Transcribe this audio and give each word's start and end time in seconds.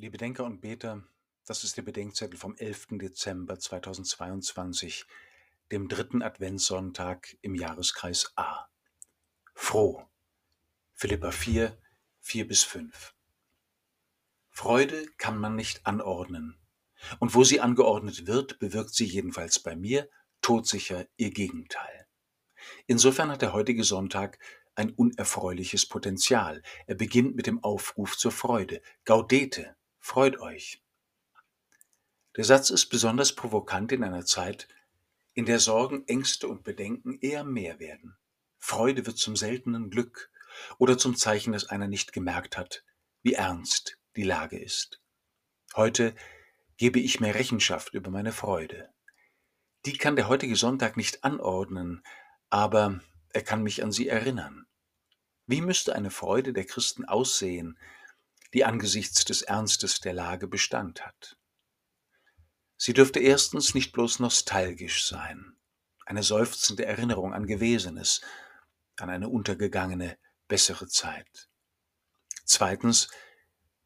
Liebe 0.00 0.16
Denker 0.16 0.44
und 0.44 0.60
Beter, 0.60 1.02
das 1.44 1.64
ist 1.64 1.76
der 1.76 1.82
Bedenkzettel 1.82 2.38
vom 2.38 2.54
11. 2.54 2.86
Dezember 3.00 3.58
2022, 3.58 5.06
dem 5.72 5.88
dritten 5.88 6.22
Adventssonntag 6.22 7.36
im 7.42 7.56
Jahreskreis 7.56 8.32
A. 8.36 8.68
Froh. 9.54 10.06
Philippa 10.94 11.32
4, 11.32 11.76
4 12.20 12.46
bis 12.46 12.62
5. 12.62 13.12
Freude 14.50 15.04
kann 15.16 15.36
man 15.36 15.56
nicht 15.56 15.84
anordnen. 15.84 16.56
Und 17.18 17.34
wo 17.34 17.42
sie 17.42 17.60
angeordnet 17.60 18.28
wird, 18.28 18.60
bewirkt 18.60 18.94
sie 18.94 19.04
jedenfalls 19.04 19.58
bei 19.58 19.74
mir 19.74 20.08
todsicher 20.42 21.08
ihr 21.16 21.32
Gegenteil. 21.32 22.06
Insofern 22.86 23.32
hat 23.32 23.42
der 23.42 23.52
heutige 23.52 23.82
Sonntag 23.82 24.38
ein 24.76 24.92
unerfreuliches 24.92 25.86
Potenzial. 25.86 26.62
Er 26.86 26.94
beginnt 26.94 27.34
mit 27.34 27.48
dem 27.48 27.64
Aufruf 27.64 28.16
zur 28.16 28.30
Freude. 28.30 28.80
Gaudete, 29.04 29.74
Freut 30.08 30.40
euch. 30.40 30.82
Der 32.38 32.44
Satz 32.44 32.70
ist 32.70 32.86
besonders 32.86 33.34
provokant 33.34 33.92
in 33.92 34.02
einer 34.02 34.24
Zeit, 34.24 34.66
in 35.34 35.44
der 35.44 35.58
Sorgen, 35.58 36.08
Ängste 36.08 36.48
und 36.48 36.64
Bedenken 36.64 37.18
eher 37.20 37.44
mehr 37.44 37.78
werden. 37.78 38.16
Freude 38.58 39.04
wird 39.04 39.18
zum 39.18 39.36
seltenen 39.36 39.90
Glück 39.90 40.30
oder 40.78 40.96
zum 40.96 41.14
Zeichen, 41.14 41.52
dass 41.52 41.68
einer 41.68 41.88
nicht 41.88 42.14
gemerkt 42.14 42.56
hat, 42.56 42.84
wie 43.22 43.34
ernst 43.34 43.98
die 44.16 44.22
Lage 44.22 44.58
ist. 44.58 44.98
Heute 45.76 46.14
gebe 46.78 47.00
ich 47.00 47.20
mir 47.20 47.34
Rechenschaft 47.34 47.92
über 47.92 48.10
meine 48.10 48.32
Freude. 48.32 48.88
Die 49.84 49.98
kann 49.98 50.16
der 50.16 50.28
heutige 50.28 50.56
Sonntag 50.56 50.96
nicht 50.96 51.22
anordnen, 51.22 52.02
aber 52.48 53.02
er 53.34 53.42
kann 53.42 53.62
mich 53.62 53.82
an 53.82 53.92
sie 53.92 54.08
erinnern. 54.08 54.66
Wie 55.44 55.60
müsste 55.60 55.94
eine 55.94 56.10
Freude 56.10 56.54
der 56.54 56.64
Christen 56.64 57.04
aussehen, 57.04 57.78
die 58.54 58.64
angesichts 58.64 59.24
des 59.24 59.42
Ernstes 59.42 60.00
der 60.00 60.12
Lage 60.12 60.46
Bestand 60.48 61.04
hat. 61.04 61.36
Sie 62.76 62.92
dürfte 62.92 63.18
erstens 63.18 63.74
nicht 63.74 63.92
bloß 63.92 64.20
nostalgisch 64.20 65.06
sein, 65.06 65.56
eine 66.06 66.22
seufzende 66.22 66.86
Erinnerung 66.86 67.34
an 67.34 67.46
Gewesenes, 67.46 68.20
an 68.96 69.10
eine 69.10 69.28
untergegangene, 69.28 70.16
bessere 70.46 70.86
Zeit. 70.86 71.48
Zweitens 72.44 73.08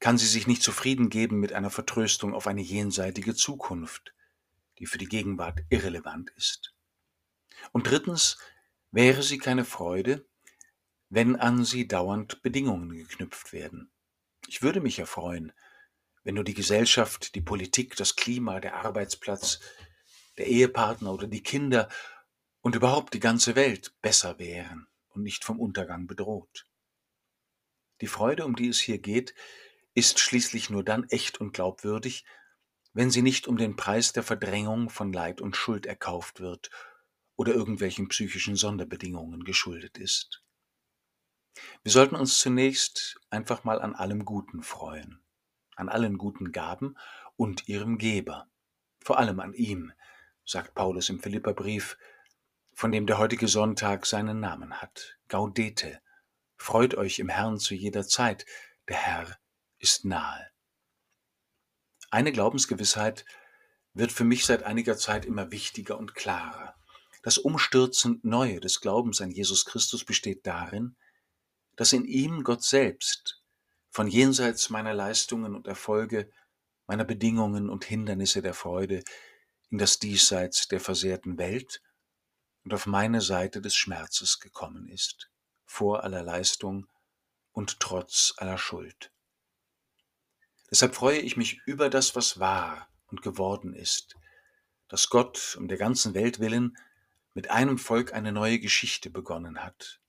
kann 0.00 0.18
sie 0.18 0.26
sich 0.26 0.46
nicht 0.46 0.62
zufrieden 0.62 1.08
geben 1.08 1.40
mit 1.40 1.52
einer 1.52 1.70
Vertröstung 1.70 2.34
auf 2.34 2.46
eine 2.46 2.60
jenseitige 2.60 3.34
Zukunft, 3.34 4.14
die 4.78 4.86
für 4.86 4.98
die 4.98 5.08
Gegenwart 5.08 5.60
irrelevant 5.70 6.30
ist. 6.36 6.74
Und 7.72 7.88
drittens 7.88 8.38
wäre 8.90 9.22
sie 9.22 9.38
keine 9.38 9.64
Freude, 9.64 10.26
wenn 11.08 11.36
an 11.36 11.64
sie 11.64 11.88
dauernd 11.88 12.42
Bedingungen 12.42 12.90
geknüpft 12.90 13.52
werden. 13.52 13.90
Ich 14.48 14.62
würde 14.62 14.80
mich 14.80 14.98
ja 14.98 15.06
freuen, 15.06 15.52
wenn 16.22 16.34
nur 16.34 16.44
die 16.44 16.54
Gesellschaft, 16.54 17.34
die 17.34 17.40
Politik, 17.40 17.96
das 17.96 18.16
Klima, 18.16 18.60
der 18.60 18.76
Arbeitsplatz, 18.76 19.60
der 20.38 20.46
Ehepartner 20.46 21.12
oder 21.12 21.26
die 21.26 21.42
Kinder 21.42 21.88
und 22.60 22.74
überhaupt 22.74 23.14
die 23.14 23.20
ganze 23.20 23.56
Welt 23.56 23.94
besser 24.02 24.38
wären 24.38 24.86
und 25.08 25.22
nicht 25.22 25.44
vom 25.44 25.60
Untergang 25.60 26.06
bedroht. 26.06 26.66
Die 28.00 28.06
Freude, 28.06 28.44
um 28.44 28.56
die 28.56 28.68
es 28.68 28.80
hier 28.80 28.98
geht, 28.98 29.34
ist 29.94 30.18
schließlich 30.18 30.70
nur 30.70 30.84
dann 30.84 31.08
echt 31.10 31.40
und 31.40 31.52
glaubwürdig, 31.52 32.24
wenn 32.92 33.10
sie 33.10 33.22
nicht 33.22 33.46
um 33.46 33.56
den 33.56 33.76
Preis 33.76 34.12
der 34.12 34.22
Verdrängung 34.22 34.90
von 34.90 35.12
Leid 35.12 35.40
und 35.40 35.56
Schuld 35.56 35.86
erkauft 35.86 36.40
wird 36.40 36.70
oder 37.36 37.52
irgendwelchen 37.52 38.08
psychischen 38.08 38.56
Sonderbedingungen 38.56 39.44
geschuldet 39.44 39.98
ist. 39.98 40.43
Wir 41.84 41.92
sollten 41.92 42.16
uns 42.16 42.40
zunächst 42.40 43.20
einfach 43.28 43.64
mal 43.64 43.78
an 43.82 43.94
allem 43.94 44.24
Guten 44.24 44.62
freuen, 44.62 45.22
an 45.76 45.90
allen 45.90 46.16
guten 46.16 46.50
Gaben 46.50 46.96
und 47.36 47.68
ihrem 47.68 47.98
Geber, 47.98 48.48
vor 49.00 49.18
allem 49.18 49.38
an 49.38 49.52
ihm, 49.52 49.92
sagt 50.46 50.74
Paulus 50.74 51.10
im 51.10 51.20
Philipperbrief, 51.20 51.98
von 52.72 52.90
dem 52.90 53.06
der 53.06 53.18
heutige 53.18 53.48
Sonntag 53.48 54.06
seinen 54.06 54.40
Namen 54.40 54.80
hat. 54.80 55.18
Gaudete, 55.28 56.00
freut 56.56 56.94
euch 56.94 57.18
im 57.18 57.28
Herrn 57.28 57.58
zu 57.58 57.74
jeder 57.74 58.08
Zeit, 58.08 58.46
der 58.88 58.96
Herr 58.96 59.38
ist 59.78 60.06
nahe. 60.06 60.50
Eine 62.10 62.32
Glaubensgewissheit 62.32 63.26
wird 63.92 64.10
für 64.10 64.24
mich 64.24 64.46
seit 64.46 64.62
einiger 64.62 64.96
Zeit 64.96 65.26
immer 65.26 65.50
wichtiger 65.50 65.98
und 65.98 66.14
klarer. 66.14 66.76
Das 67.22 67.36
umstürzend 67.36 68.24
Neue 68.24 68.60
des 68.60 68.80
Glaubens 68.80 69.20
an 69.20 69.30
Jesus 69.30 69.66
Christus 69.66 70.02
besteht 70.06 70.46
darin, 70.46 70.96
dass 71.76 71.92
in 71.92 72.04
ihm 72.04 72.44
Gott 72.44 72.62
selbst 72.62 73.42
von 73.90 74.08
jenseits 74.08 74.70
meiner 74.70 74.94
Leistungen 74.94 75.54
und 75.54 75.66
Erfolge, 75.66 76.30
meiner 76.86 77.04
Bedingungen 77.04 77.70
und 77.70 77.84
Hindernisse 77.84 78.42
der 78.42 78.54
Freude 78.54 79.02
in 79.70 79.78
das 79.78 79.98
Diesseits 79.98 80.68
der 80.68 80.80
versehrten 80.80 81.38
Welt 81.38 81.80
und 82.64 82.74
auf 82.74 82.86
meine 82.86 83.20
Seite 83.20 83.60
des 83.60 83.74
Schmerzes 83.74 84.40
gekommen 84.40 84.88
ist, 84.88 85.30
vor 85.64 86.04
aller 86.04 86.22
Leistung 86.22 86.86
und 87.52 87.80
trotz 87.80 88.34
aller 88.36 88.58
Schuld. 88.58 89.12
Deshalb 90.70 90.94
freue 90.94 91.18
ich 91.18 91.36
mich 91.36 91.60
über 91.66 91.88
das, 91.88 92.16
was 92.16 92.40
war 92.40 92.88
und 93.06 93.22
geworden 93.22 93.74
ist, 93.74 94.16
dass 94.88 95.08
Gott 95.08 95.56
um 95.58 95.68
der 95.68 95.78
ganzen 95.78 96.14
Welt 96.14 96.40
willen 96.40 96.76
mit 97.34 97.50
einem 97.50 97.78
Volk 97.78 98.12
eine 98.12 98.32
neue 98.32 98.58
Geschichte 98.58 99.10
begonnen 99.10 99.62
hat, 99.62 100.00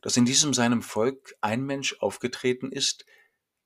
dass 0.00 0.16
in 0.16 0.24
diesem 0.24 0.54
seinem 0.54 0.82
Volk 0.82 1.34
ein 1.40 1.64
Mensch 1.64 1.96
aufgetreten 2.00 2.72
ist, 2.72 3.04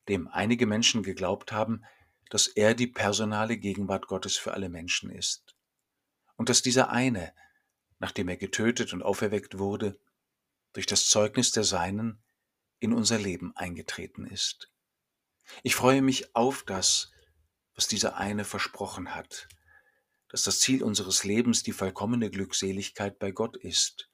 dem 0.08 0.28
einige 0.28 0.66
Menschen 0.66 1.02
geglaubt 1.02 1.52
haben, 1.52 1.84
dass 2.30 2.48
er 2.48 2.74
die 2.74 2.86
personale 2.86 3.56
Gegenwart 3.56 4.06
Gottes 4.08 4.36
für 4.36 4.52
alle 4.52 4.68
Menschen 4.68 5.10
ist. 5.10 5.54
Und 6.36 6.48
dass 6.48 6.62
dieser 6.62 6.90
eine, 6.90 7.32
nachdem 7.98 8.28
er 8.28 8.36
getötet 8.36 8.92
und 8.92 9.02
auferweckt 9.02 9.58
wurde, 9.58 9.98
durch 10.72 10.86
das 10.86 11.08
Zeugnis 11.08 11.52
der 11.52 11.64
Seinen 11.64 12.22
in 12.80 12.92
unser 12.92 13.18
Leben 13.18 13.56
eingetreten 13.56 14.26
ist. 14.26 14.70
Ich 15.62 15.76
freue 15.76 16.02
mich 16.02 16.34
auf 16.34 16.64
das, 16.64 17.12
was 17.76 17.86
dieser 17.86 18.16
eine 18.16 18.44
versprochen 18.44 19.14
hat, 19.14 19.48
dass 20.28 20.42
das 20.42 20.58
Ziel 20.58 20.82
unseres 20.82 21.22
Lebens 21.22 21.62
die 21.62 21.72
vollkommene 21.72 22.30
Glückseligkeit 22.30 23.18
bei 23.18 23.30
Gott 23.30 23.56
ist 23.56 24.10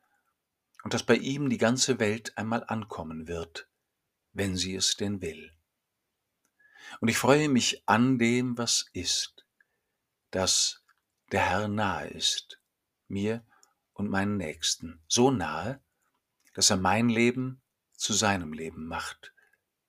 und 0.83 0.95
dass 0.95 1.03
bei 1.03 1.17
ihm 1.17 1.51
die 1.51 1.59
ganze 1.59 1.99
Welt 1.99 2.37
einmal 2.37 2.65
ankommen 2.65 3.29
wird, 3.29 3.69
wenn 4.33 4.57
sie 4.57 4.75
es 4.75 4.97
denn 4.97 5.21
will. 5.21 5.53
Und 7.01 7.09
ich 7.09 7.19
freue 7.19 7.49
mich 7.49 7.83
an 7.87 8.19
dem, 8.19 8.59
was 8.59 8.87
ist, 8.93 9.47
dass 10.31 10.83
der 11.33 11.49
Herr 11.49 11.69
nahe 11.69 12.09
ist, 12.09 12.61
mir 13.09 13.45
und 13.93 14.09
meinen 14.09 14.37
Nächsten, 14.37 15.01
so 15.07 15.31
nahe, 15.31 15.81
dass 16.55 16.71
er 16.71 16.77
mein 16.77 17.09
Leben 17.09 17.61
zu 17.93 18.13
seinem 18.13 18.53
Leben 18.53 18.87
macht, 18.87 19.33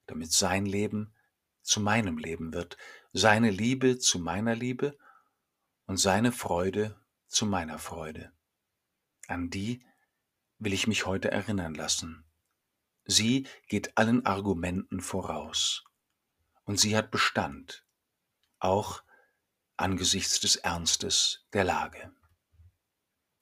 damit 0.05 0.31
sein 0.31 0.65
Leben 0.65 1.13
zu 1.61 1.79
meinem 1.79 2.17
Leben 2.17 2.53
wird, 2.53 2.77
seine 3.13 3.49
Liebe 3.49 3.97
zu 3.99 4.19
meiner 4.19 4.55
Liebe 4.55 4.97
und 5.85 5.97
seine 5.97 6.31
Freude 6.31 6.99
zu 7.27 7.45
meiner 7.45 7.79
Freude. 7.79 8.31
An 9.27 9.49
die, 9.49 9.85
will 10.61 10.73
ich 10.73 10.87
mich 10.87 11.05
heute 11.07 11.31
erinnern 11.31 11.73
lassen. 11.73 12.23
Sie 13.03 13.47
geht 13.67 13.97
allen 13.97 14.25
Argumenten 14.25 15.01
voraus. 15.01 15.83
Und 16.63 16.79
sie 16.79 16.95
hat 16.95 17.09
Bestand, 17.09 17.83
auch 18.59 19.03
angesichts 19.75 20.39
des 20.39 20.57
Ernstes 20.57 21.47
der 21.51 21.63
Lage. 21.63 22.13